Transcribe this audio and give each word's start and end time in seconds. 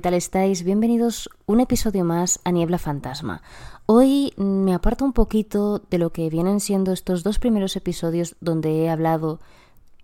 ¿qué 0.00 0.04
tal 0.04 0.14
estáis? 0.14 0.62
Bienvenidos 0.64 1.28
un 1.44 1.60
episodio 1.60 2.06
más 2.06 2.40
a 2.44 2.52
Niebla 2.52 2.78
Fantasma. 2.78 3.42
Hoy 3.84 4.32
me 4.38 4.72
aparto 4.72 5.04
un 5.04 5.12
poquito 5.12 5.82
de 5.90 5.98
lo 5.98 6.10
que 6.10 6.30
vienen 6.30 6.60
siendo 6.60 6.92
estos 6.92 7.22
dos 7.22 7.38
primeros 7.38 7.76
episodios 7.76 8.34
donde 8.40 8.82
he 8.82 8.88
hablado, 8.88 9.40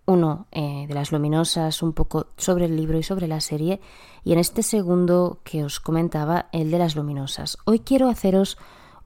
uno 0.05 0.49
eh, 0.53 0.85
de 0.87 0.93
las 0.93 1.13
luminosas, 1.13 1.83
un 1.83 1.95
poco 1.95 2.27
sobre 2.37 2.67
el 2.67 2.77
libro 2.77 2.99
y 2.99 3.03
sobre 3.05 3.27
la 3.27 3.41
serie, 3.41 3.81
y 4.23 4.35
en 4.35 4.39
este 4.39 4.63
segundo 4.63 5.39
que 5.45 5.65
os 5.65 5.81
comentaba, 5.81 6.51
el 6.53 6.71
de 6.71 6.77
las 6.77 6.95
luminosas. 6.95 7.57
Hoy 7.65 7.79
quiero 7.79 8.11
haceros 8.11 8.59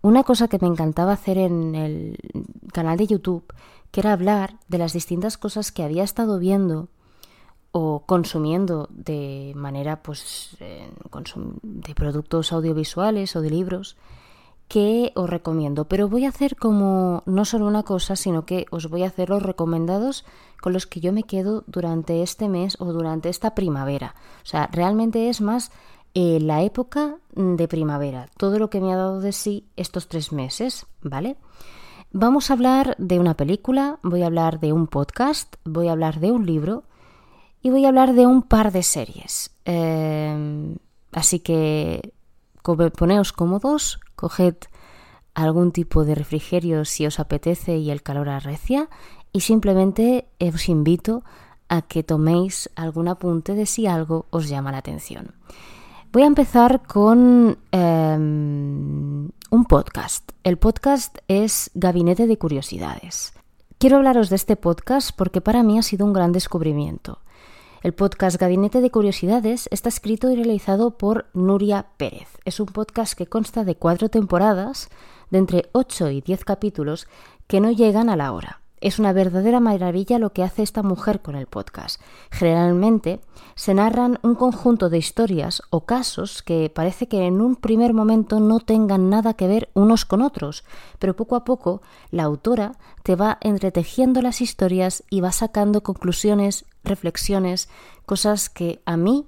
una 0.02 0.24
cosa 0.24 0.48
que 0.48 0.58
me 0.60 0.66
encantaba 0.66 1.12
hacer 1.12 1.38
en 1.38 1.76
el 1.76 2.18
canal 2.72 2.96
de 2.96 3.06
YouTube, 3.06 3.44
que 3.92 4.00
era 4.00 4.12
hablar 4.12 4.56
de 4.66 4.78
las 4.78 4.92
distintas 4.92 5.38
cosas 5.38 5.70
que 5.70 5.84
había 5.84 6.02
estado 6.02 6.40
viendo 6.40 6.88
o 7.72 8.04
consumiendo 8.06 8.88
de 8.90 9.52
manera 9.54 10.02
pues 10.02 10.56
de 10.58 11.94
productos 11.94 12.52
audiovisuales 12.52 13.36
o 13.36 13.40
de 13.40 13.50
libros 13.50 13.96
que 14.70 15.10
os 15.16 15.28
recomiendo, 15.28 15.86
pero 15.86 16.08
voy 16.08 16.26
a 16.26 16.28
hacer 16.28 16.54
como 16.54 17.24
no 17.26 17.44
solo 17.44 17.66
una 17.66 17.82
cosa, 17.82 18.14
sino 18.14 18.46
que 18.46 18.66
os 18.70 18.88
voy 18.88 19.02
a 19.02 19.08
hacer 19.08 19.28
los 19.28 19.42
recomendados 19.42 20.24
con 20.60 20.72
los 20.72 20.86
que 20.86 21.00
yo 21.00 21.12
me 21.12 21.24
quedo 21.24 21.64
durante 21.66 22.22
este 22.22 22.48
mes 22.48 22.76
o 22.78 22.92
durante 22.92 23.30
esta 23.30 23.56
primavera. 23.56 24.14
O 24.44 24.46
sea, 24.46 24.68
realmente 24.70 25.28
es 25.28 25.40
más 25.40 25.72
eh, 26.14 26.38
la 26.40 26.62
época 26.62 27.16
de 27.34 27.66
primavera, 27.66 28.28
todo 28.36 28.60
lo 28.60 28.70
que 28.70 28.80
me 28.80 28.92
ha 28.92 28.96
dado 28.96 29.20
de 29.20 29.32
sí 29.32 29.66
estos 29.74 30.06
tres 30.06 30.30
meses, 30.30 30.86
¿vale? 31.02 31.36
Vamos 32.12 32.50
a 32.50 32.54
hablar 32.54 32.94
de 32.96 33.18
una 33.18 33.34
película, 33.34 33.98
voy 34.04 34.22
a 34.22 34.26
hablar 34.26 34.60
de 34.60 34.72
un 34.72 34.86
podcast, 34.86 35.56
voy 35.64 35.88
a 35.88 35.92
hablar 35.92 36.20
de 36.20 36.30
un 36.30 36.46
libro 36.46 36.84
y 37.62 37.70
voy 37.70 37.84
a 37.84 37.88
hablar 37.88 38.14
de 38.14 38.26
un 38.26 38.42
par 38.42 38.72
de 38.72 38.82
series. 38.82 39.50
Em, 39.64 40.76
así 41.12 41.40
que 41.40 42.12
poneos 42.62 43.32
cómodos, 43.32 44.00
coged 44.16 44.56
algún 45.34 45.72
tipo 45.72 46.04
de 46.04 46.14
refrigerio 46.14 46.84
si 46.84 47.06
os 47.06 47.20
apetece 47.20 47.78
y 47.78 47.90
el 47.90 48.02
calor 48.02 48.28
arrecia 48.28 48.88
y 49.32 49.40
simplemente 49.40 50.26
os 50.40 50.68
invito 50.68 51.22
a 51.68 51.82
que 51.82 52.02
toméis 52.02 52.68
algún 52.74 53.08
apunte 53.08 53.54
de 53.54 53.64
si 53.64 53.86
algo 53.86 54.26
os 54.30 54.48
llama 54.48 54.72
la 54.72 54.78
atención. 54.78 55.34
Voy 56.12 56.22
a 56.22 56.26
empezar 56.26 56.82
con 56.82 57.58
em, 57.70 59.30
un 59.50 59.64
podcast. 59.68 60.32
El 60.42 60.58
podcast 60.58 61.18
es 61.28 61.70
Gabinete 61.74 62.26
de 62.26 62.36
Curiosidades. 62.36 63.32
Quiero 63.78 63.98
hablaros 63.98 64.28
de 64.28 64.36
este 64.36 64.56
podcast 64.56 65.12
porque 65.16 65.40
para 65.40 65.62
mí 65.62 65.78
ha 65.78 65.82
sido 65.82 66.04
un 66.04 66.12
gran 66.12 66.32
descubrimiento. 66.32 67.20
El 67.82 67.94
podcast 67.94 68.36
Gabinete 68.36 68.82
de 68.82 68.90
Curiosidades 68.90 69.66
está 69.70 69.88
escrito 69.88 70.30
y 70.30 70.36
realizado 70.36 70.98
por 70.98 71.28
Nuria 71.32 71.86
Pérez. 71.96 72.28
Es 72.44 72.60
un 72.60 72.66
podcast 72.66 73.14
que 73.14 73.26
consta 73.26 73.64
de 73.64 73.74
cuatro 73.74 74.10
temporadas, 74.10 74.90
de 75.30 75.38
entre 75.38 75.70
8 75.72 76.10
y 76.10 76.20
10 76.20 76.44
capítulos, 76.44 77.08
que 77.46 77.58
no 77.58 77.70
llegan 77.70 78.10
a 78.10 78.16
la 78.16 78.32
hora. 78.32 78.60
Es 78.82 78.98
una 78.98 79.14
verdadera 79.14 79.60
maravilla 79.60 80.18
lo 80.18 80.34
que 80.34 80.42
hace 80.42 80.62
esta 80.62 80.82
mujer 80.82 81.20
con 81.20 81.36
el 81.36 81.46
podcast. 81.46 82.00
Generalmente 82.30 83.20
se 83.54 83.74
narran 83.74 84.18
un 84.22 84.34
conjunto 84.34 84.88
de 84.88 84.98
historias 84.98 85.62
o 85.70 85.84
casos 85.84 86.42
que 86.42 86.70
parece 86.74 87.06
que 87.08 87.26
en 87.26 87.40
un 87.40 87.56
primer 87.56 87.94
momento 87.94 88.40
no 88.40 88.60
tengan 88.60 89.10
nada 89.10 89.34
que 89.34 89.48
ver 89.48 89.70
unos 89.74 90.04
con 90.04 90.22
otros, 90.22 90.64
pero 90.98 91.16
poco 91.16 91.36
a 91.36 91.44
poco 91.44 91.82
la 92.10 92.24
autora 92.24 92.72
te 93.02 93.16
va 93.16 93.38
entretejiendo 93.40 94.22
las 94.22 94.40
historias 94.40 95.02
y 95.10 95.20
va 95.20 95.32
sacando 95.32 95.82
conclusiones, 95.82 96.64
reflexiones, 96.84 97.68
cosas 98.06 98.48
que 98.48 98.80
a 98.84 98.96
mí 98.96 99.26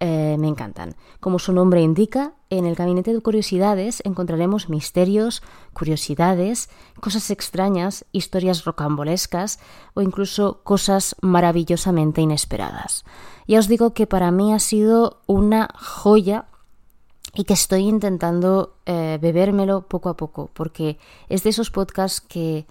eh, 0.00 0.36
me 0.38 0.46
encantan. 0.46 0.94
Como 1.18 1.40
su 1.40 1.52
nombre 1.52 1.82
indica, 1.82 2.34
en 2.50 2.66
el 2.66 2.76
gabinete 2.76 3.12
de 3.12 3.20
curiosidades 3.20 4.00
encontraremos 4.04 4.68
misterios, 4.68 5.42
curiosidades, 5.72 6.70
cosas 7.00 7.30
extrañas, 7.32 8.04
historias 8.12 8.64
rocambolescas 8.64 9.58
o 9.94 10.00
incluso 10.00 10.62
cosas 10.62 11.16
maravillosamente 11.20 12.20
inesperadas. 12.20 13.04
Ya 13.48 13.58
os 13.58 13.66
digo 13.66 13.92
que 13.92 14.06
para 14.06 14.30
mí 14.30 14.52
ha 14.52 14.60
sido 14.60 15.20
una 15.26 15.68
joya 15.74 16.46
y 17.34 17.44
que 17.44 17.54
estoy 17.54 17.82
intentando 17.82 18.76
eh, 18.86 19.18
bebérmelo 19.20 19.88
poco 19.88 20.10
a 20.10 20.16
poco, 20.16 20.48
porque 20.54 20.98
es 21.28 21.42
de 21.42 21.50
esos 21.50 21.70
podcasts 21.70 22.20
que 22.20 22.66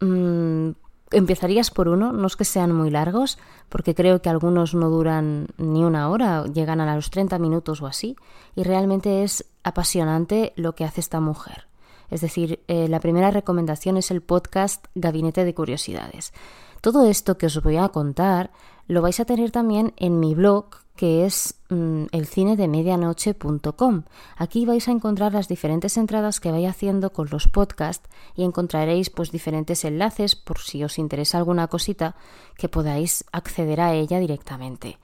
mm, 0.00 0.70
Empezarías 1.12 1.70
por 1.70 1.88
uno, 1.88 2.12
no 2.12 2.26
es 2.26 2.36
que 2.36 2.44
sean 2.44 2.72
muy 2.72 2.88
largos, 2.88 3.38
porque 3.68 3.96
creo 3.96 4.22
que 4.22 4.28
algunos 4.28 4.74
no 4.74 4.90
duran 4.90 5.48
ni 5.58 5.82
una 5.82 6.08
hora, 6.08 6.44
llegan 6.46 6.80
a 6.80 6.94
los 6.94 7.10
30 7.10 7.38
minutos 7.38 7.82
o 7.82 7.86
así, 7.86 8.16
y 8.54 8.62
realmente 8.62 9.24
es 9.24 9.44
apasionante 9.64 10.52
lo 10.54 10.74
que 10.74 10.84
hace 10.84 11.00
esta 11.00 11.20
mujer. 11.20 11.66
Es 12.10 12.20
decir, 12.20 12.60
eh, 12.68 12.88
la 12.88 13.00
primera 13.00 13.30
recomendación 13.30 13.96
es 13.96 14.10
el 14.10 14.20
podcast 14.20 14.86
Gabinete 14.94 15.44
de 15.44 15.54
Curiosidades. 15.54 16.32
Todo 16.80 17.06
esto 17.06 17.38
que 17.38 17.46
os 17.46 17.62
voy 17.62 17.76
a 17.76 17.88
contar 17.88 18.50
lo 18.86 19.02
vais 19.02 19.20
a 19.20 19.24
tener 19.24 19.50
también 19.50 19.92
en 19.96 20.18
mi 20.18 20.34
blog 20.34 20.76
que 21.00 21.24
es 21.24 21.54
mm, 21.70 22.08
el 22.12 22.26
cine 22.26 22.56
de 22.56 22.68
medianoche.com. 22.68 24.02
Aquí 24.36 24.66
vais 24.66 24.86
a 24.86 24.90
encontrar 24.90 25.32
las 25.32 25.48
diferentes 25.48 25.96
entradas 25.96 26.40
que 26.40 26.50
vaya 26.50 26.68
haciendo 26.68 27.10
con 27.14 27.28
los 27.30 27.48
podcasts 27.48 28.06
y 28.36 28.44
encontraréis 28.44 29.08
pues 29.08 29.32
diferentes 29.32 29.86
enlaces 29.86 30.36
por 30.36 30.58
si 30.58 30.84
os 30.84 30.98
interesa 30.98 31.38
alguna 31.38 31.68
cosita 31.68 32.16
que 32.58 32.68
podáis 32.68 33.24
acceder 33.32 33.80
a 33.80 33.94
ella 33.94 34.18
directamente. 34.18 34.98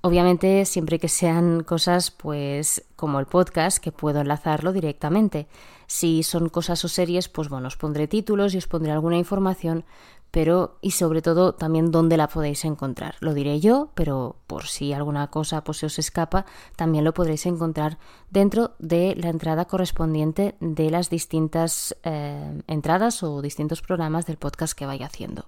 Obviamente 0.00 0.64
siempre 0.64 0.98
que 0.98 1.08
sean 1.08 1.62
cosas 1.62 2.10
pues 2.10 2.84
como 2.96 3.20
el 3.20 3.26
podcast 3.26 3.78
que 3.78 3.92
puedo 3.92 4.20
enlazarlo 4.20 4.72
directamente. 4.72 5.46
Si 5.86 6.24
son 6.24 6.48
cosas 6.48 6.84
o 6.84 6.88
series, 6.88 7.28
pues 7.28 7.48
bueno, 7.48 7.68
os 7.68 7.76
pondré 7.76 8.08
títulos 8.08 8.54
y 8.54 8.58
os 8.58 8.66
pondré 8.66 8.90
alguna 8.90 9.18
información 9.18 9.84
pero 10.30 10.78
y 10.80 10.92
sobre 10.92 11.22
todo 11.22 11.54
también 11.54 11.90
dónde 11.90 12.16
la 12.16 12.28
podéis 12.28 12.64
encontrar. 12.64 13.16
Lo 13.20 13.34
diré 13.34 13.60
yo, 13.60 13.90
pero 13.94 14.36
por 14.46 14.66
si 14.66 14.92
alguna 14.92 15.28
cosa 15.28 15.64
pues, 15.64 15.78
se 15.78 15.86
os 15.86 15.98
escapa, 15.98 16.46
también 16.76 17.04
lo 17.04 17.14
podréis 17.14 17.46
encontrar 17.46 17.98
dentro 18.30 18.72
de 18.78 19.14
la 19.16 19.28
entrada 19.28 19.64
correspondiente 19.64 20.54
de 20.60 20.90
las 20.90 21.10
distintas 21.10 21.96
eh, 22.02 22.62
entradas 22.66 23.22
o 23.22 23.42
distintos 23.42 23.82
programas 23.82 24.26
del 24.26 24.36
podcast 24.36 24.74
que 24.74 24.86
vaya 24.86 25.06
haciendo. 25.06 25.46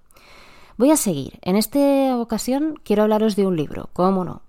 Voy 0.76 0.90
a 0.90 0.96
seguir. 0.96 1.38
En 1.42 1.56
esta 1.56 2.18
ocasión 2.18 2.80
quiero 2.82 3.02
hablaros 3.02 3.36
de 3.36 3.46
un 3.46 3.56
libro, 3.56 3.90
cómo 3.92 4.24
no. 4.24 4.42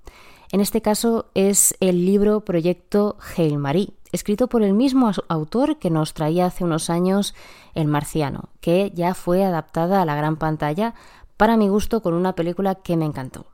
En 0.52 0.62
este 0.62 0.81
caso 0.81 1.28
es 1.34 1.75
el 1.80 2.06
libro 2.06 2.42
Proyecto 2.42 3.18
Hail 3.36 3.58
Marie, 3.58 3.94
escrito 4.11 4.47
por 4.47 4.63
el 4.63 4.73
mismo 4.73 5.11
autor 5.27 5.77
que 5.77 5.89
nos 5.89 6.13
traía 6.13 6.45
hace 6.45 6.63
unos 6.63 6.89
años 6.89 7.33
El 7.73 7.88
Marciano, 7.88 8.49
que 8.59 8.91
ya 8.94 9.13
fue 9.13 9.44
adaptada 9.44 10.01
a 10.01 10.05
la 10.05 10.16
gran 10.16 10.38
pantalla 10.38 10.94
para 11.38 11.57
mi 11.57 11.69
gusto 11.69 12.01
con 12.01 12.13
una 12.13 12.35
película 12.35 12.75
que 12.75 12.97
me 12.97 13.05
encantó. 13.05 13.47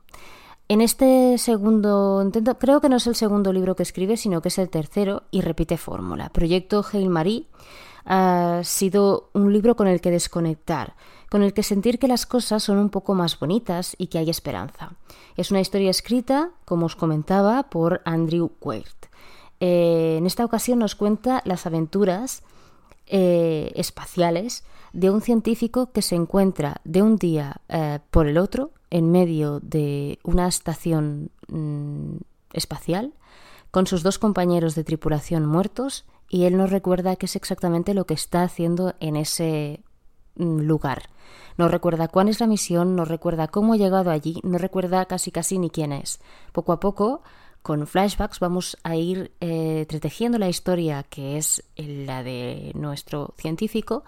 En 0.70 0.82
este 0.82 1.38
segundo 1.38 2.20
intento, 2.22 2.58
creo 2.58 2.82
que 2.82 2.90
no 2.90 2.96
es 2.96 3.06
el 3.06 3.14
segundo 3.14 3.54
libro 3.54 3.74
que 3.74 3.82
escribe, 3.82 4.18
sino 4.18 4.42
que 4.42 4.48
es 4.48 4.58
el 4.58 4.68
tercero 4.68 5.22
y 5.30 5.40
repite 5.40 5.78
fórmula. 5.78 6.28
Proyecto 6.28 6.84
Hail 6.92 7.08
Marie 7.08 7.46
ha 8.04 8.60
sido 8.64 9.30
un 9.32 9.52
libro 9.52 9.76
con 9.76 9.86
el 9.86 10.02
que 10.02 10.10
desconectar, 10.10 10.94
con 11.30 11.42
el 11.42 11.54
que 11.54 11.62
sentir 11.62 11.98
que 11.98 12.08
las 12.08 12.26
cosas 12.26 12.62
son 12.62 12.76
un 12.76 12.90
poco 12.90 13.14
más 13.14 13.38
bonitas 13.38 13.94
y 13.96 14.08
que 14.08 14.18
hay 14.18 14.28
esperanza. 14.28 14.92
Es 15.36 15.50
una 15.50 15.60
historia 15.60 15.90
escrita, 15.90 16.50
como 16.66 16.84
os 16.86 16.96
comentaba, 16.96 17.64
por 17.64 18.02
Andrew 18.04 18.50
Wirt. 18.60 19.06
Eh, 19.60 20.16
en 20.18 20.26
esta 20.26 20.44
ocasión 20.44 20.78
nos 20.78 20.94
cuenta 20.94 21.42
las 21.44 21.66
aventuras 21.66 22.42
eh, 23.06 23.72
espaciales 23.74 24.64
de 24.92 25.10
un 25.10 25.20
científico 25.20 25.90
que 25.92 26.02
se 26.02 26.14
encuentra 26.14 26.80
de 26.84 27.02
un 27.02 27.16
día 27.16 27.56
eh, 27.68 27.98
por 28.10 28.26
el 28.26 28.38
otro 28.38 28.72
en 28.90 29.10
medio 29.10 29.60
de 29.60 30.18
una 30.22 30.46
estación 30.46 31.30
mm, 31.48 32.16
espacial 32.52 33.12
con 33.70 33.86
sus 33.86 34.02
dos 34.02 34.18
compañeros 34.18 34.74
de 34.74 34.84
tripulación 34.84 35.44
muertos 35.46 36.06
y 36.28 36.44
él 36.44 36.56
nos 36.56 36.70
recuerda 36.70 37.16
qué 37.16 37.26
es 37.26 37.36
exactamente 37.36 37.94
lo 37.94 38.06
que 38.06 38.14
está 38.14 38.42
haciendo 38.42 38.94
en 39.00 39.16
ese 39.16 39.82
mm, 40.36 40.60
lugar. 40.60 41.10
No 41.56 41.68
recuerda 41.68 42.08
cuál 42.08 42.28
es 42.28 42.40
la 42.40 42.46
misión, 42.46 42.94
no 42.94 43.04
recuerda 43.04 43.48
cómo 43.48 43.72
ha 43.72 43.76
llegado 43.76 44.10
allí, 44.10 44.40
no 44.44 44.58
recuerda 44.58 45.04
casi 45.06 45.30
casi 45.30 45.58
ni 45.58 45.70
quién 45.70 45.92
es. 45.92 46.20
Poco 46.52 46.72
a 46.72 46.80
poco, 46.80 47.22
con 47.68 47.86
flashbacks, 47.86 48.40
vamos 48.40 48.78
a 48.82 48.96
ir 48.96 49.30
eh, 49.42 49.86
la 50.38 50.48
historia 50.48 51.02
que 51.02 51.36
es 51.36 51.62
la 51.76 52.22
de 52.22 52.72
nuestro 52.74 53.34
científico 53.36 54.04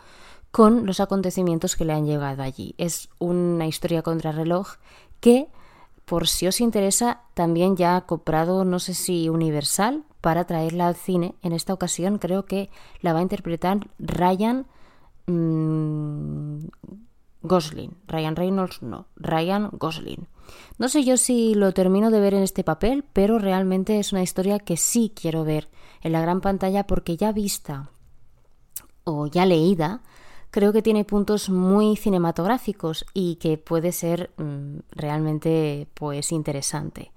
con 0.50 0.86
los 0.86 0.98
acontecimientos 0.98 1.76
que 1.76 1.84
le 1.84 1.92
han 1.92 2.06
llegado 2.06 2.42
allí. 2.42 2.74
Es 2.78 3.10
una 3.18 3.66
historia 3.66 4.00
contrarreloj 4.00 4.76
que, 5.20 5.48
por 6.06 6.26
si 6.26 6.46
os 6.46 6.62
interesa, 6.62 7.20
también 7.34 7.76
ya 7.76 7.96
ha 7.96 8.06
comprado, 8.06 8.64
no 8.64 8.78
sé 8.78 8.94
si 8.94 9.28
Universal, 9.28 10.04
para 10.22 10.46
traerla 10.46 10.86
al 10.86 10.96
cine. 10.96 11.34
En 11.42 11.52
esta 11.52 11.74
ocasión 11.74 12.16
creo 12.16 12.46
que 12.46 12.70
la 13.02 13.12
va 13.12 13.18
a 13.18 13.28
interpretar 13.28 13.90
Ryan 13.98 14.64
mm, 15.26 16.64
Gosling. 17.42 17.94
Ryan 18.06 18.36
Reynolds 18.36 18.80
no, 18.80 19.04
Ryan 19.16 19.68
Gosling. 19.72 20.28
No 20.78 20.88
sé 20.88 21.04
yo 21.04 21.16
si 21.16 21.54
lo 21.54 21.72
termino 21.72 22.10
de 22.10 22.20
ver 22.20 22.34
en 22.34 22.42
este 22.42 22.64
papel, 22.64 23.04
pero 23.12 23.38
realmente 23.38 23.98
es 23.98 24.12
una 24.12 24.22
historia 24.22 24.58
que 24.58 24.76
sí 24.76 25.12
quiero 25.14 25.44
ver 25.44 25.68
en 26.02 26.12
la 26.12 26.20
gran 26.20 26.40
pantalla 26.40 26.86
porque 26.86 27.16
ya 27.16 27.32
vista 27.32 27.90
o 29.04 29.26
ya 29.26 29.46
leída, 29.46 30.02
creo 30.50 30.72
que 30.72 30.82
tiene 30.82 31.04
puntos 31.04 31.48
muy 31.48 31.96
cinematográficos 31.96 33.04
y 33.14 33.36
que 33.36 33.58
puede 33.58 33.92
ser 33.92 34.30
mm, 34.36 34.78
realmente 34.92 35.88
pues 35.94 36.32
interesante. 36.32 37.12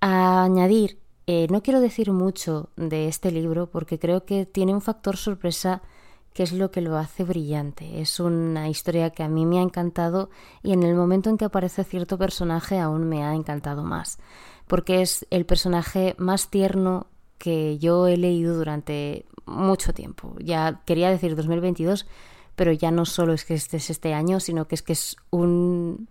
A 0.00 0.44
añadir, 0.44 0.98
eh, 1.26 1.46
no 1.50 1.62
quiero 1.62 1.80
decir 1.80 2.12
mucho 2.12 2.70
de 2.76 3.08
este 3.08 3.30
libro 3.30 3.70
porque 3.70 3.98
creo 3.98 4.24
que 4.24 4.46
tiene 4.46 4.74
un 4.74 4.80
factor 4.80 5.16
sorpresa 5.16 5.82
que 6.32 6.42
es 6.42 6.52
lo 6.52 6.70
que 6.70 6.80
lo 6.80 6.96
hace 6.96 7.24
brillante. 7.24 8.00
Es 8.00 8.20
una 8.20 8.68
historia 8.68 9.10
que 9.10 9.22
a 9.22 9.28
mí 9.28 9.46
me 9.46 9.58
ha 9.58 9.62
encantado 9.62 10.30
y 10.62 10.72
en 10.72 10.82
el 10.82 10.94
momento 10.94 11.30
en 11.30 11.36
que 11.36 11.44
aparece 11.44 11.84
cierto 11.84 12.18
personaje 12.18 12.78
aún 12.78 13.08
me 13.08 13.24
ha 13.24 13.34
encantado 13.34 13.82
más, 13.82 14.18
porque 14.66 15.02
es 15.02 15.26
el 15.30 15.46
personaje 15.46 16.14
más 16.18 16.48
tierno 16.48 17.08
que 17.38 17.78
yo 17.78 18.06
he 18.06 18.16
leído 18.16 18.56
durante 18.56 19.26
mucho 19.46 19.92
tiempo. 19.92 20.36
Ya 20.38 20.82
quería 20.84 21.10
decir 21.10 21.34
2022, 21.34 22.06
pero 22.54 22.72
ya 22.72 22.90
no 22.90 23.06
solo 23.06 23.32
es 23.32 23.44
que 23.44 23.54
este 23.54 23.78
es 23.78 23.90
este 23.90 24.14
año, 24.14 24.38
sino 24.40 24.68
que 24.68 24.74
es 24.74 24.82
que 24.82 24.92
es 24.92 25.16
un 25.30 26.08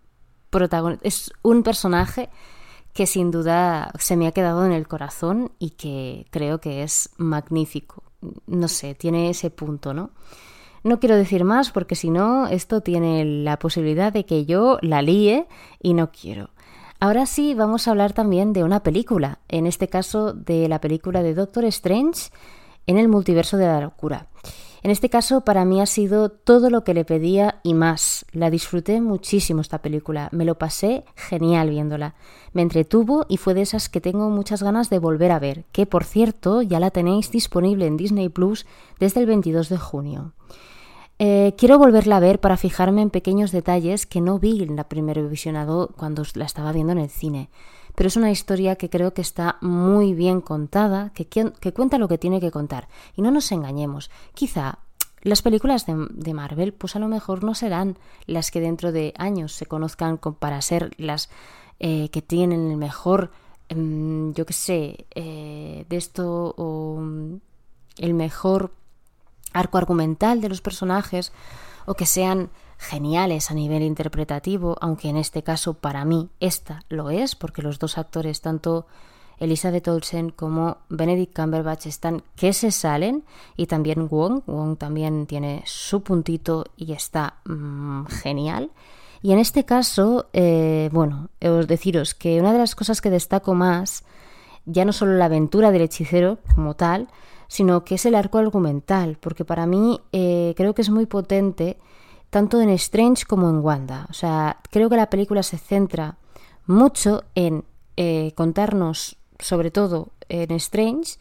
protagonista, 0.50 1.07
es 1.07 1.31
un 1.44 1.63
personaje 1.63 2.30
que 2.94 3.06
sin 3.06 3.31
duda 3.31 3.92
se 4.00 4.18
me 4.18 4.27
ha 4.27 4.31
quedado 4.31 4.65
en 4.65 4.72
el 4.72 4.88
corazón 4.88 5.51
y 5.60 5.72
que 5.72 6.25
creo 6.31 6.60
que 6.60 6.83
es 6.83 7.12
magnífico. 7.18 8.09
No 8.48 8.68
sé, 8.68 8.95
tiene 8.95 9.30
ese 9.30 9.50
punto, 9.50 9.94
¿no? 9.94 10.12
No 10.83 11.00
quiero 11.00 11.16
decir 11.16 11.44
más 11.44 11.71
porque 11.71 11.95
si 11.95 12.10
no, 12.10 12.48
esto 12.48 12.81
tiene 12.81 13.25
la 13.25 13.60
posibilidad 13.60 14.13
de 14.13 14.25
que 14.25 14.45
yo 14.45 14.77
la 14.81 15.01
líe 15.01 15.48
y 15.81 15.94
no 15.94 16.12
quiero. 16.12 16.51
Ahora 17.01 17.25
sí, 17.25 17.54
vamos 17.54 17.88
a 17.88 17.92
hablar 17.92 18.13
también 18.13 18.51
de 18.54 18.63
una 18.63 18.83
película, 18.83 19.39
en 19.48 19.68
este 19.68 19.88
caso 19.88 20.33
de 20.33 20.68
la 20.68 20.81
película 20.81 21.24
de 21.24 21.33
Doctor 21.33 21.66
Strange 21.66 22.30
en 22.88 22.98
el 22.98 23.07
multiverso 23.07 23.57
de 23.57 23.68
la 23.68 23.81
locura. 23.81 24.27
En 24.81 24.92
este 24.92 25.10
caso, 25.10 25.42
para 25.42 25.66
mí 25.66 25.81
ha 25.81 25.86
sido 25.86 26.30
todo 26.30 26.70
lo 26.70 26.84
que 26.84 26.94
le 26.94 27.04
pedía 27.04 27.60
y 27.64 27.74
más. 27.74 28.26
La 28.31 28.50
disfruté 28.50 29.02
muchísimo 29.02 29.62
esta 29.62 29.81
película, 29.81 30.30
me 30.31 30.46
lo 30.46 30.58
pasé 30.58 31.04
genial 31.16 31.70
viéndola. 31.70 32.16
Me 32.54 32.62
entretuvo 32.62 33.26
y 33.28 33.38
fue 33.38 33.54
de 33.54 33.62
esas 33.62 33.90
que 33.90 34.02
tengo 34.02 34.30
muchas 34.30 34.64
ganas 34.64 34.90
de 34.90 35.00
volver 35.00 35.31
a 35.31 35.40
ver, 35.40 35.66
que 35.72 35.86
por 35.86 36.06
cierto 36.06 36.62
ya 36.62 36.80
la 36.80 36.92
tenéis 36.92 37.31
disponible 37.31 37.88
en 37.88 37.98
Disney 37.98 38.30
Plus 38.30 38.66
desde 39.00 39.20
el 39.20 39.26
22 39.26 39.70
de 39.70 39.78
junio. 39.78 40.34
Eh, 41.22 41.54
quiero 41.58 41.78
volverla 41.78 42.16
a 42.16 42.22
ver 42.22 42.40
para 42.40 42.56
fijarme 42.56 43.02
en 43.02 43.10
pequeños 43.10 43.52
detalles 43.52 44.06
que 44.06 44.22
no 44.22 44.40
vi 44.40 44.64
en 44.64 44.78
la 44.78 44.88
primera 44.88 45.22
visionado 45.22 45.90
cuando 45.98 46.24
la 46.36 46.46
estaba 46.46 46.72
viendo 46.72 46.94
en 46.94 47.00
el 47.00 47.10
cine 47.10 47.50
pero 48.00 48.07
es 48.07 48.16
una 48.16 48.31
historia 48.31 48.78
que 48.78 48.90
creo 48.90 49.13
que 49.13 49.22
está 49.22 49.57
muy 49.60 50.13
bien 50.13 50.40
contada, 50.40 51.12
que, 51.13 51.28
que 51.28 51.74
cuenta 51.74 51.98
lo 51.98 52.07
que 52.07 52.18
tiene 52.18 52.40
que 52.40 52.50
contar. 52.50 52.88
Y 53.18 53.22
no 53.22 53.30
nos 53.30 53.51
engañemos, 53.51 54.10
quizá 54.34 54.80
las 55.22 55.42
películas 55.42 55.86
de, 55.86 56.34
Marvel, 56.34 56.72
pues 56.72 56.96
a 56.96 57.00
lo 57.00 57.10
mejor 57.10 57.44
no 57.44 57.54
serán 57.56 57.98
las 58.25 58.51
que 58.51 58.62
dentro 58.62 58.94
de 58.94 59.13
años 59.18 59.51
se 59.51 59.66
conozcan 59.66 60.18
para 60.18 60.62
ser 60.62 60.94
las 60.96 61.30
eh, 61.81 62.07
que 62.07 62.22
tienen 62.22 62.72
el 62.72 62.78
mejor, 62.78 63.31
em, 63.68 64.34
yo 64.34 64.46
qué 64.46 64.54
sé, 64.54 65.06
eh, 65.13 65.86
de 65.90 65.98
esto 65.98 66.56
o 66.57 67.01
el 67.98 68.13
mejor 68.13 68.72
arco 69.51 69.78
argumental 69.78 70.40
de 70.40 70.48
los 70.48 70.62
personajes 70.62 71.34
o 71.86 71.96
que 71.96 72.06
sean 72.06 72.50
geniales 72.80 73.52
a 73.52 73.54
nivel 73.54 73.84
interpretativo, 73.84 74.78
aunque 74.80 75.10
en 75.10 75.18
este 75.18 75.44
caso 75.44 75.74
para 75.74 76.06
mí 76.06 76.30
esta 76.40 76.86
lo 76.88 77.10
es, 77.10 77.36
porque 77.36 77.62
los 77.62 77.78
dos 77.78 77.98
actores, 77.98 78.40
tanto 78.40 78.88
Elizabeth 79.38 79.88
Olsen 79.90 80.30
como 80.30 80.78
Benedict 80.90 81.36
Cumberbatch 81.36 81.88
están 81.88 82.24
que 82.38 82.54
se 82.54 82.72
salen 82.72 83.26
y 83.58 83.68
también 83.68 84.08
Wong, 84.08 84.44
Wong 84.48 84.78
también 84.78 85.28
tiene 85.28 85.62
su 85.66 86.04
puntito 86.04 86.66
y 86.78 86.94
está 86.94 87.36
mm, 87.46 88.06
genial. 88.06 88.72
Y 89.22 89.34
en 89.34 89.40
este 89.40 89.66
caso, 89.66 90.28
eh, 90.32 90.90
bueno, 90.94 91.28
os 91.42 91.68
deciros 91.68 92.16
que 92.16 92.40
una 92.40 92.54
de 92.54 92.60
las 92.60 92.75
cosas 92.75 93.02
que 93.02 93.10
destaco 93.10 93.54
más, 93.54 94.06
ya 94.66 94.86
no 94.86 94.94
solo 94.94 95.18
la 95.18 95.25
aventura 95.25 95.72
del 95.72 95.82
hechicero 95.82 96.40
como 96.56 96.75
tal, 96.75 97.10
sino 97.50 97.84
que 97.84 97.96
es 97.96 98.06
el 98.06 98.16
arco 98.16 98.38
argumental, 98.38 99.18
porque 99.20 99.44
para 99.44 99.66
mí 99.66 100.00
eh, 100.14 100.54
creo 100.56 100.74
que 100.74 100.82
es 100.82 100.90
muy 100.90 101.06
potente 101.08 101.78
tanto 102.30 102.62
en 102.62 102.70
Strange 102.70 103.26
como 103.26 103.50
en 103.50 103.60
Wanda. 103.60 104.08
O 104.10 104.14
sea, 104.14 104.58
creo 104.72 104.90
que 104.90 104.98
la 104.98 105.10
película 105.10 105.44
se 105.44 105.58
centra 105.58 106.18
mucho 106.66 107.24
en 107.36 107.66
eh, 107.98 108.34
contarnos, 108.36 109.18
sobre 109.40 109.72
todo 109.72 110.10
en 110.30 110.52
Strange, 110.52 111.18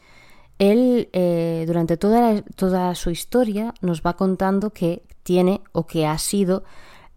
él 0.59 1.09
eh, 1.13 1.65
durante 1.67 1.97
toda, 1.97 2.43
toda 2.43 2.95
su 2.95 3.11
historia 3.11 3.75
nos 3.81 4.03
va 4.03 4.15
contando 4.15 4.71
que 4.71 5.03
tiene 5.23 5.61
o 5.73 5.87
que 5.87 6.07
ha 6.07 6.19
sido, 6.19 6.65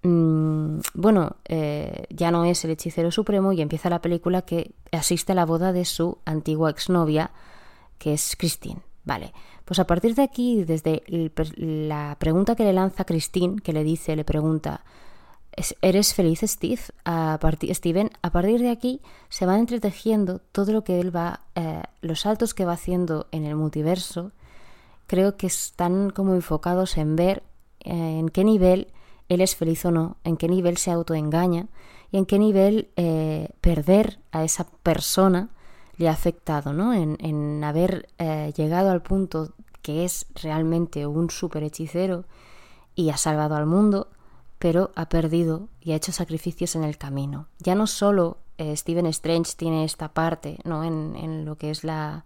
mm, 0.03 0.79
bueno, 0.93 1.37
eh, 1.45 2.05
ya 2.09 2.29
no 2.31 2.45
es 2.45 2.63
el 2.65 2.71
hechicero 2.71 3.11
supremo 3.11 3.51
y 3.51 3.61
empieza 3.61 3.89
la 3.89 4.01
película 4.01 4.43
que 4.43 4.73
asiste 4.91 5.31
a 5.31 5.35
la 5.35 5.45
boda 5.45 5.73
de 5.73 5.85
su 5.85 6.19
antigua 6.25 6.69
exnovia, 6.69 7.31
que 7.97 8.13
es 8.13 8.35
Christine. 8.37 8.81
Vale, 9.03 9.33
pues 9.71 9.79
a 9.79 9.87
partir 9.87 10.15
de 10.15 10.23
aquí, 10.23 10.65
desde 10.65 11.01
la 11.55 12.17
pregunta 12.19 12.57
que 12.57 12.65
le 12.65 12.73
lanza 12.73 13.05
Christine, 13.05 13.61
que 13.61 13.71
le 13.71 13.85
dice, 13.85 14.17
le 14.17 14.25
pregunta, 14.25 14.83
¿eres 15.81 16.13
feliz, 16.13 16.41
Steve? 16.43 16.81
A 17.05 17.39
Steven, 17.69 18.11
a 18.21 18.31
partir 18.31 18.59
de 18.59 18.69
aquí 18.69 18.99
se 19.29 19.45
van 19.45 19.59
entretejiendo 19.61 20.39
todo 20.39 20.73
lo 20.73 20.83
que 20.83 20.99
él 20.99 21.15
va, 21.15 21.39
eh, 21.55 21.83
los 22.01 22.19
saltos 22.19 22.53
que 22.53 22.65
va 22.65 22.73
haciendo 22.73 23.27
en 23.31 23.45
el 23.45 23.55
multiverso, 23.55 24.33
creo 25.07 25.37
que 25.37 25.47
están 25.47 26.09
como 26.09 26.33
enfocados 26.35 26.97
en 26.97 27.15
ver 27.15 27.41
eh, 27.79 28.19
en 28.19 28.27
qué 28.27 28.43
nivel 28.43 28.89
él 29.29 29.39
es 29.39 29.55
feliz 29.55 29.85
o 29.85 29.91
no, 29.91 30.17
en 30.25 30.35
qué 30.35 30.49
nivel 30.49 30.75
se 30.75 30.91
autoengaña 30.91 31.67
y 32.11 32.17
en 32.17 32.25
qué 32.25 32.39
nivel 32.39 32.89
eh, 32.97 33.47
perder 33.61 34.19
a 34.33 34.43
esa 34.43 34.65
persona 34.83 35.47
le 35.95 36.09
ha 36.09 36.11
afectado, 36.11 36.73
¿no? 36.73 36.93
En, 36.93 37.63
haber 37.63 38.09
llegado 38.57 38.89
al 38.89 39.01
punto 39.01 39.53
que 39.81 40.05
es 40.05 40.25
realmente 40.35 41.07
un 41.07 41.29
super 41.29 41.63
hechicero 41.63 42.25
y 42.95 43.09
ha 43.09 43.17
salvado 43.17 43.55
al 43.55 43.65
mundo, 43.65 44.07
pero 44.59 44.91
ha 44.95 45.09
perdido 45.09 45.69
y 45.81 45.91
ha 45.91 45.95
hecho 45.95 46.11
sacrificios 46.11 46.75
en 46.75 46.83
el 46.83 46.97
camino. 46.97 47.47
Ya 47.59 47.75
no 47.75 47.87
solo 47.87 48.37
eh, 48.57 48.75
Stephen 48.77 49.07
Strange 49.07 49.53
tiene 49.57 49.83
esta 49.83 50.13
parte, 50.13 50.59
¿no? 50.63 50.83
En, 50.83 51.15
en 51.15 51.45
lo 51.45 51.57
que 51.57 51.71
es 51.71 51.83
la, 51.83 52.25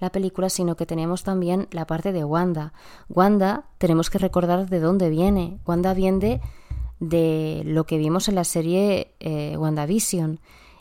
la 0.00 0.10
película, 0.10 0.48
sino 0.48 0.76
que 0.76 0.86
tenemos 0.86 1.24
también 1.24 1.68
la 1.70 1.86
parte 1.86 2.12
de 2.12 2.24
Wanda. 2.24 2.72
Wanda, 3.08 3.64
tenemos 3.78 4.10
que 4.10 4.18
recordar 4.18 4.68
de 4.68 4.80
dónde 4.80 5.10
viene. 5.10 5.58
Wanda 5.66 5.92
viene 5.94 6.40
de 7.00 7.62
lo 7.64 7.84
que 7.84 7.98
vimos 7.98 8.28
en 8.28 8.34
la 8.34 8.44
serie 8.44 9.14
eh, 9.20 9.56
WandaVision. 9.56 10.40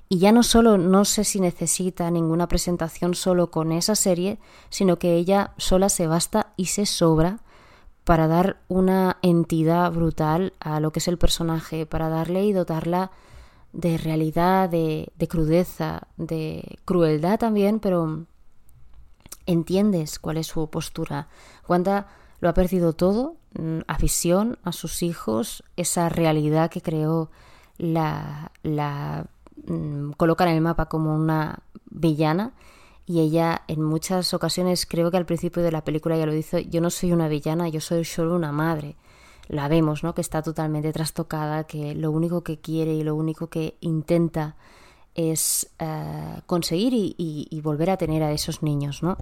Y 0.09 0.19
ya 0.19 0.31
no 0.31 0.43
solo 0.43 0.77
no 0.77 1.03
sé 1.05 1.23
si 1.23 1.39
necesita 1.39 2.09
ninguna 2.11 2.47
presentación 2.47 3.13
solo 3.13 3.51
con 3.51 3.71
esa 3.71 3.95
serie, 3.95 4.39
sino 4.69 4.99
que 4.99 5.15
ella 5.15 5.53
sola 5.57 5.89
se 5.89 6.07
basta 6.07 6.53
y 6.55 6.65
se 6.67 6.85
sobra 6.85 7.39
para 8.05 8.27
dar 8.27 8.61
una 8.69 9.17
entidad 9.21 9.91
brutal 9.91 10.53
a 10.61 10.79
lo 10.79 10.91
que 10.91 10.99
es 10.99 11.09
el 11.09 11.17
personaje, 11.17 11.85
para 11.85 12.07
darle 12.07 12.45
y 12.45 12.53
dotarla 12.53 13.11
de 13.73 13.97
realidad, 13.97 14.69
de, 14.69 15.11
de 15.17 15.27
crudeza, 15.27 16.07
de 16.15 16.77
crueldad 16.85 17.37
también, 17.37 17.81
pero 17.81 18.25
entiendes 19.45 20.19
cuál 20.19 20.37
es 20.37 20.47
su 20.47 20.69
postura. 20.69 21.27
Wanda 21.67 22.07
lo 22.39 22.47
ha 22.47 22.53
perdido 22.53 22.93
todo, 22.93 23.35
mm, 23.59 23.79
a 23.87 23.97
visión, 23.97 24.57
a 24.63 24.71
sus 24.71 25.03
hijos, 25.03 25.63
esa 25.75 26.07
realidad 26.07 26.69
que 26.69 26.81
creó 26.81 27.29
la, 27.77 28.51
la 28.63 29.27
Mm, 29.65 30.11
colocan 30.11 30.49
en 30.49 30.55
el 30.55 30.61
mapa 30.61 30.85
como 30.85 31.15
una 31.15 31.59
villana 31.89 32.53
y 33.05 33.21
ella 33.21 33.63
en 33.67 33.81
muchas 33.81 34.33
ocasiones, 34.33 34.85
creo 34.85 35.09
que 35.11 35.17
al 35.17 35.25
principio 35.25 35.63
de 35.63 35.71
la 35.71 35.83
película 35.83 36.17
ya 36.17 36.25
lo 36.25 36.33
dice, 36.33 36.67
yo 36.67 36.81
no 36.81 36.89
soy 36.89 37.13
una 37.13 37.27
villana, 37.27 37.69
yo 37.69 37.81
soy 37.81 38.05
solo 38.05 38.35
una 38.35 38.51
madre. 38.51 38.95
La 39.47 39.69
vemos, 39.69 40.03
¿no? 40.03 40.13
Que 40.13 40.21
está 40.21 40.41
totalmente 40.41 40.91
trastocada, 40.91 41.63
que 41.63 41.95
lo 41.95 42.11
único 42.11 42.43
que 42.43 42.59
quiere 42.59 42.93
y 42.93 43.03
lo 43.03 43.15
único 43.15 43.47
que 43.47 43.77
intenta 43.79 44.57
es 45.15 45.69
eh, 45.79 46.41
conseguir 46.45 46.93
y, 46.93 47.15
y, 47.17 47.61
volver 47.61 47.89
a 47.89 47.97
tener 47.97 48.21
a 48.23 48.31
esos 48.33 48.61
niños, 48.61 49.01
¿no? 49.01 49.17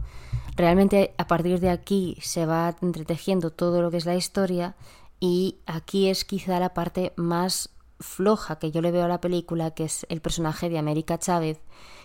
Realmente 0.55 1.13
a 1.17 1.27
partir 1.27 1.59
de 1.59 1.69
aquí 1.69 2.17
se 2.21 2.45
va 2.45 2.75
entretejiendo 2.81 3.51
todo 3.51 3.81
lo 3.81 3.91
que 3.91 3.97
es 3.97 4.05
la 4.05 4.15
historia 4.15 4.75
y 5.19 5.57
aquí 5.67 6.09
es 6.09 6.25
quizá 6.25 6.59
la 6.59 6.73
parte 6.73 7.13
más 7.15 7.69
floja 7.99 8.57
que 8.59 8.71
yo 8.71 8.81
le 8.81 8.91
veo 8.91 9.05
a 9.05 9.09
la 9.09 9.21
película, 9.21 9.71
que 9.71 9.85
es 9.85 10.05
el 10.09 10.21
personaje 10.21 10.69
de 10.69 10.77
América 10.77 11.17
Chávez, 11.17 11.59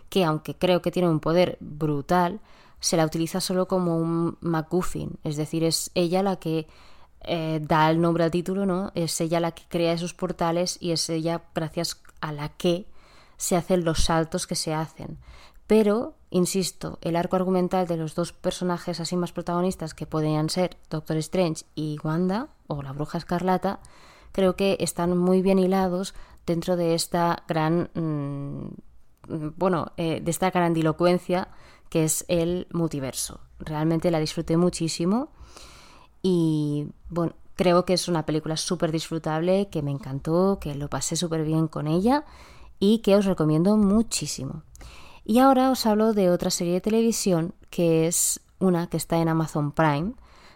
que 0.09 0.25
aunque 0.25 0.56
creo 0.56 0.82
que 0.82 0.90
tiene 0.90 1.09
un 1.09 1.20
poder 1.20 1.56
brutal, 1.61 2.40
se 2.80 2.97
la 2.97 3.04
utiliza 3.04 3.40
solo 3.40 3.68
como 3.68 3.97
un 3.97 4.38
MacGuffin, 4.40 5.18
es 5.23 5.37
decir, 5.37 5.64
es 5.64 5.90
ella 5.94 6.23
la 6.23 6.37
que 6.37 6.66
eh, 7.23 7.61
da 7.62 7.90
el 7.90 8.00
nombre 8.00 8.25
al 8.25 8.30
título, 8.30 8.64
¿no? 8.64 8.92
Es 8.94 9.20
ella 9.20 9.40
la 9.40 9.52
que 9.52 9.64
crea 9.68 9.92
esos 9.92 10.14
portales 10.14 10.78
y 10.80 10.92
es 10.92 11.09
ella 11.11 11.42
gracias 11.54 12.00
a 12.20 12.32
la 12.32 12.49
que 12.49 12.87
se 13.37 13.56
hacen 13.56 13.85
los 13.85 14.04
saltos 14.04 14.47
que 14.47 14.54
se 14.54 14.73
hacen. 14.73 15.18
Pero, 15.66 16.14
insisto, 16.30 16.99
el 17.02 17.16
arco 17.16 17.37
argumental 17.37 17.87
de 17.87 17.97
los 17.97 18.14
dos 18.14 18.32
personajes 18.32 19.00
así 19.00 19.16
más 19.16 19.32
protagonistas 19.32 19.94
que 19.94 20.06
podrían 20.06 20.50
ser 20.50 20.76
Doctor 20.88 21.16
Strange 21.18 21.64
y 21.75 21.99
Wanda, 22.02 22.49
o 22.66 22.82
la 22.82 22.92
Bruja 22.92 23.18
Escarlata, 23.18 23.80
creo 24.33 24.57
que 24.57 24.77
están 24.81 25.17
muy 25.17 25.43
bien 25.43 25.59
hilados 25.59 26.15
dentro 26.47 26.77
de 26.77 26.95
esta 26.95 27.45
gran, 27.49 27.91
mm, 27.95 29.53
bueno, 29.57 29.93
eh, 29.97 30.21
de 30.23 30.31
esta 30.31 30.51
grandilocuencia 30.51 31.49
que 31.89 32.05
es 32.05 32.25
el 32.29 32.67
multiverso. 32.73 33.41
Realmente 33.59 34.11
la 34.11 34.21
disfruté 34.21 34.57
muchísimo 34.57 35.31
y, 36.23 36.89
bueno, 37.09 37.35
creo 37.55 37.85
que 37.85 37.95
es 37.95 38.09
una 38.09 38.25
película 38.25 38.57
súper 38.57 38.93
disfrutable, 38.93 39.69
que 39.69 39.83
me 39.83 39.91
encantó, 39.91 40.59
que 40.61 40.75
lo 40.75 40.89
pasé 40.89 41.17
súper 41.17 41.45
bien 41.45 41.69
con 41.69 41.87
ella 41.87 42.25
y 42.79 42.99
que 42.99 43.17
os 43.17 43.27
recomiendo 43.27 43.77
muchísimo. 43.77 44.63
Y 45.25 45.39
ahora 45.39 45.71
os 45.71 45.85
hablo 45.87 46.15
de 46.15 46.31
otra 46.31 46.51
serie 46.51 46.75
de 46.75 46.81
televisión 46.81 47.55
que 47.69 48.07
es 48.07 48.41
una 48.59 48.89
que 48.89 48.97
está 48.97 49.19
en 49.19 49.29
Amazon 49.29 49.73
Prime 49.73 50.15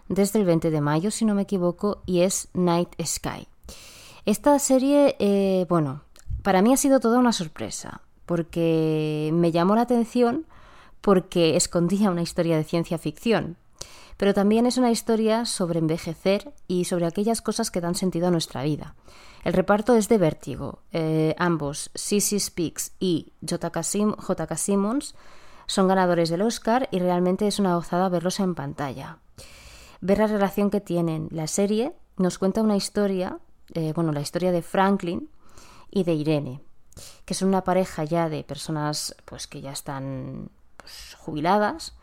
desde 0.09 0.39
el 0.39 0.45
20 0.45 0.71
de 0.71 0.81
mayo, 0.81 1.11
si 1.11 1.25
no 1.25 1.35
me 1.35 1.43
equivoco, 1.43 2.03
y 2.07 2.21
es 2.21 2.49
Night 2.53 2.91
Sky. 3.03 3.47
Esta 4.27 4.59
serie, 4.59 5.17
eh, 5.19 5.67
bueno, 5.69 6.03
para 6.43 6.63
mí 6.63 6.73
ha 6.73 6.79
sido 6.79 6.99
toda 6.99 7.19
una 7.19 7.33
sorpresa, 7.33 8.01
porque 8.25 9.31
me 9.35 9.53
llamó 9.53 9.75
la 9.75 9.83
atención 9.83 10.47
porque 11.01 11.57
escondía 11.57 12.11
una 12.11 12.23
historia 12.23 12.57
de 12.57 12.65
ciencia 12.65 12.97
ficción, 12.97 13.59
pero 14.17 14.33
también 14.33 14.65
es 14.65 14.79
una 14.79 14.91
historia 14.91 15.45
sobre 15.45 15.79
envejecer 15.79 16.55
y 16.69 16.85
sobre 16.87 17.05
aquellas 17.05 17.43
cosas 17.43 17.71
que 17.71 17.83
dan 17.83 17.95
sentido 17.95 18.29
a 18.29 18.31
nuestra 18.31 18.63
vida. 18.63 18.95
El 19.45 19.53
reparto 19.53 19.95
es 19.95 20.09
de 20.09 20.17
vértigo. 20.17 20.79
Eh, 20.93 21.35
ambos, 21.39 21.91
Sissy 21.95 22.41
Speaks 22.41 22.93
y 22.99 23.33
J.K. 23.47 23.83
Simmons, 24.57 25.15
son 25.67 25.89
ganadores 25.89 26.31
del 26.31 26.43
Oscar 26.43 26.89
y 26.91 26.99
realmente 26.99 27.47
es 27.47 27.59
una 27.59 27.75
gozada 27.75 28.09
verlos 28.09 28.41
en 28.41 28.55
pantalla. 28.55 29.19
Ver 30.01 30.19
la 30.19 30.27
relación 30.27 30.71
que 30.71 30.81
tienen. 30.81 31.29
La 31.31 31.47
serie 31.47 31.93
nos 32.17 32.39
cuenta 32.39 32.63
una 32.63 32.77
historia, 32.77 33.39
eh, 33.73 33.93
bueno, 33.95 34.13
la 34.13 34.21
historia 34.21 34.53
de 34.53 34.63
Franklin 34.63 35.31
y 35.91 36.05
de 36.05 36.15
Irene, 36.15 36.61
que 37.25 37.35
son 37.35 37.49
una 37.49 37.65
pareja 37.65 38.05
ya 38.05 38.29
de 38.29 38.45
personas 38.45 39.15
pues 39.25 39.47
que 39.47 39.61
ya 39.61 39.73
están 39.73 40.51
pues, 40.77 41.17
jubiladas 41.19 41.95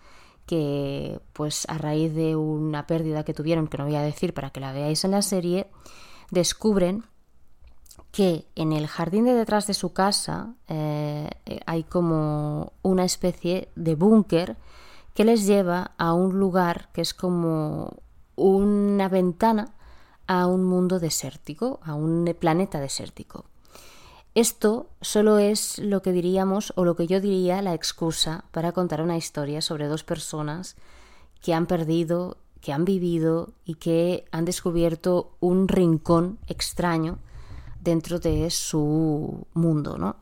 que 0.46 1.22
pues 1.34 1.66
a 1.70 1.78
raíz 1.78 2.14
de 2.14 2.36
una 2.36 2.88
pérdida 2.88 3.24
que 3.24 3.34
tuvieron, 3.34 3.68
que 3.68 3.78
no 3.78 3.86
voy 3.86 3.96
a 3.96 4.02
decir 4.02 4.34
para 4.34 4.50
que 4.50 4.60
la 4.60 4.74
veáis 4.74 5.06
en 5.06 5.12
la 5.12 5.22
serie, 5.22 5.68
descubren 6.30 7.06
que 8.12 8.46
en 8.56 8.74
el 8.74 8.88
jardín 8.88 9.26
de 9.26 9.34
detrás 9.34 9.68
de 9.68 9.74
su 9.74 9.94
casa 9.94 10.56
eh, 10.68 11.30
hay 11.66 11.84
como 11.84 12.74
una 12.82 13.06
especie 13.06 13.70
de 13.76 13.96
búnker 13.96 14.58
que 15.14 15.24
les 15.24 15.46
lleva 15.46 15.92
a 15.98 16.14
un 16.14 16.38
lugar 16.38 16.90
que 16.94 17.02
es 17.02 17.14
como 17.14 17.98
una 18.36 19.08
ventana 19.08 19.74
a 20.28 20.48
un 20.48 20.64
mundo 20.64 21.00
desértico, 21.00 21.80
a 21.84 21.94
un 21.94 22.36
planeta 22.40 22.80
desértico. 22.80 23.46
Esto 24.34 24.88
solo 25.02 25.40
es 25.40 25.78
lo 25.78 26.02
que 26.02 26.14
diríamos 26.14 26.72
o 26.78 26.86
lo 26.86 26.96
que 26.96 27.06
yo 27.06 27.20
diría 27.20 27.62
la 27.62 27.74
excusa 27.74 28.46
para 28.52 28.72
contar 28.72 29.02
una 29.02 29.18
historia 29.18 29.62
sobre 29.62 29.88
dos 29.88 30.04
personas 30.04 30.78
que 31.42 31.54
han 31.54 31.66
perdido, 31.66 32.38
que 32.62 32.72
han 32.72 32.86
vivido 32.86 33.50
y 33.66 33.76
que 33.76 34.24
han 34.32 34.46
descubierto 34.46 35.36
un 35.42 35.68
rincón 35.68 36.40
extraño 36.48 37.18
dentro 37.82 38.20
de 38.20 38.50
su 38.52 39.48
mundo, 39.54 39.98
¿no? 39.98 40.16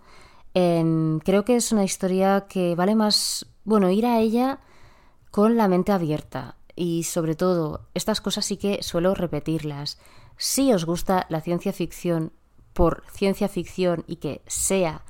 Em, 0.56 1.20
creo 1.20 1.46
que 1.46 1.56
es 1.56 1.72
una 1.72 1.84
historia 1.84 2.48
que 2.50 2.74
vale 2.74 2.96
más, 2.96 3.46
bueno, 3.64 3.92
ir 3.92 4.08
a 4.08 4.20
ella 4.20 4.60
con 5.30 5.56
la 5.56 5.68
mente 5.68 5.92
abierta 5.92 6.56
y 6.80 7.04
sobre 7.04 7.36
todo, 7.36 7.82
estas 7.94 8.22
cosas 8.22 8.46
sí 8.46 8.56
que 8.56 8.82
suelo 8.84 9.14
repetirlas. 9.14 10.00
Si 10.38 10.72
os 10.72 10.86
gusta 10.86 11.26
la 11.28 11.42
ciencia 11.42 11.74
ficción 11.74 12.32
por 12.72 13.04
ciencia 13.12 13.50
ficción 13.50 14.06
y 14.08 14.16
que 14.16 14.42
sea 14.48 15.04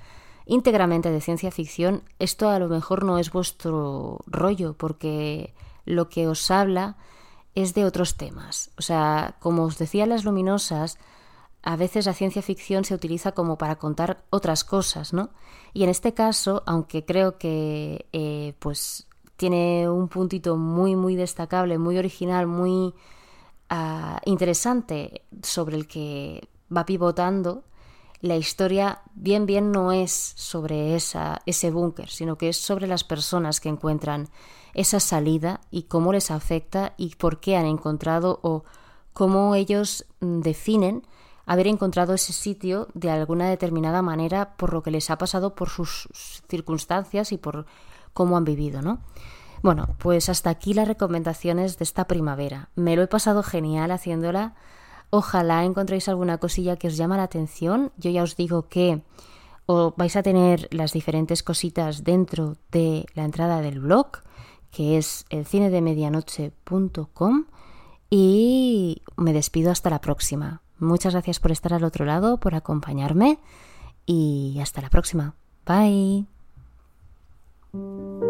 íntegramente 0.47 1.11
de 1.11 1.21
ciencia 1.21 1.51
ficción, 1.51 2.01
esto 2.17 2.49
a 2.49 2.57
lo 2.57 2.69
mejor 2.69 3.03
no 3.03 3.19
es 3.19 3.31
vuestro 3.31 4.17
rollo, 4.25 4.73
porque 4.73 5.53
lo 5.85 6.09
que 6.09 6.27
os 6.27 6.49
habla 6.49 6.97
es 7.53 7.75
de 7.75 7.85
otros 7.85 8.17
temas. 8.17 8.71
O 8.79 8.81
sea, 8.81 9.35
como 9.39 9.65
os 9.65 9.77
decía 9.77 10.07
las 10.07 10.23
luminosas, 10.23 10.97
a 11.61 11.75
veces 11.75 12.07
la 12.07 12.15
ciencia 12.15 12.41
ficción 12.41 12.83
se 12.83 12.95
utiliza 12.95 13.33
como 13.33 13.59
para 13.59 13.75
contar 13.75 14.23
otras 14.31 14.63
cosas, 14.63 15.13
¿no? 15.13 15.29
Y 15.73 15.83
en 15.83 15.89
este 15.89 16.15
caso, 16.15 16.63
aunque 16.65 17.05
creo 17.05 17.38
que 17.38 18.07
eh, 18.11 18.55
pues 18.57 19.05
tiene 19.39 19.89
un 19.89 20.10
puntito 20.10 20.58
muy, 20.58 20.98
muy 20.98 21.15
destacable, 21.15 21.77
muy 21.77 21.98
original, 21.98 22.46
muy 22.46 22.93
ah, 23.69 24.19
interesante 24.25 25.22
sobre 25.41 25.77
el 25.77 25.88
que 25.88 26.50
va 26.75 26.86
pivotando, 26.86 27.63
la 28.19 28.36
historia 28.36 29.00
bien 29.15 29.46
bien 29.46 29.72
no 29.72 29.93
es 29.93 30.34
sobre 30.36 30.98
esa, 30.98 31.41
ese 31.46 31.72
búnker, 31.72 32.10
sino 32.10 32.38
que 32.38 32.50
es 32.50 32.58
sobre 32.58 32.86
las 32.86 33.05
personas 33.05 33.62
que 33.62 33.69
encuentran 33.69 34.27
esa 34.74 35.00
salida 35.00 35.62
y 35.72 35.84
cómo 35.84 36.12
les 36.12 36.31
afecta 36.31 36.93
y 36.98 37.15
por 37.15 37.39
qué 37.39 37.55
han 37.55 37.65
encontrado 37.65 38.41
o 38.43 38.65
cómo 39.13 39.55
ellos 39.55 40.05
mm, 40.19 40.41
definen 40.41 41.08
haber 41.46 41.67
encontrado 41.67 42.13
ese 42.13 42.34
sitio 42.34 42.89
de 42.93 43.10
alguna 43.10 43.50
determinada 43.50 44.01
manera 44.01 44.58
por 44.58 44.74
lo 44.74 44.84
que 44.84 44.91
les 44.91 45.10
ha 45.10 45.17
pasado 45.17 45.55
por 45.55 45.69
sus 45.69 46.10
circunstancias 46.50 47.31
y 47.31 47.38
por 47.38 47.67
cómo 48.19 48.35
han 48.35 48.43
vivido, 48.43 48.81
¿no? 48.81 48.99
Bueno, 49.63 49.95
pues 49.97 50.27
hasta 50.27 50.49
aquí 50.49 50.73
las 50.73 50.89
recomendaciones 50.89 51.77
de 51.77 51.85
esta 51.85 52.05
primavera. 52.05 52.67
Me 52.75 52.97
lo 52.97 53.01
he 53.01 53.07
pasado 53.07 53.43
genial 53.43 53.91
haciéndola 53.91 54.55
Ojalá 55.09 55.63
encontréis 55.63 56.07
alguna 56.07 56.38
cosilla 56.38 56.75
que 56.75 56.88
os 56.88 56.97
llama 56.97 57.15
la 57.17 57.23
atención. 57.23 57.91
Yo 57.97 58.11
ya 58.11 58.23
os 58.23 58.35
digo 58.35 58.67
que 58.67 59.01
vais 59.95 60.15
a 60.15 60.23
tener 60.23 60.67
las 60.71 60.91
diferentes 60.91 61.43
cositas 61.43 62.03
dentro 62.03 62.57
de 62.71 63.05
la 63.15 63.23
entrada 63.23 63.61
del 63.61 63.79
blog, 63.79 64.07
que 64.71 64.97
es 64.97 65.25
el 65.29 65.45
cine 65.45 65.69
de 65.69 65.81
medianoche.com 65.81 67.45
y 68.09 69.01
me 69.15 69.33
despido 69.33 69.71
hasta 69.71 69.89
la 69.89 70.01
próxima. 70.01 70.61
Muchas 70.77 71.13
gracias 71.13 71.39
por 71.39 71.51
estar 71.51 71.73
al 71.73 71.85
otro 71.85 72.05
lado, 72.05 72.39
por 72.39 72.53
acompañarme 72.53 73.39
y 74.05 74.59
hasta 74.61 74.81
la 74.81 74.89
próxima. 74.89 75.35
Bye. 75.65 76.38
Música 77.71 78.28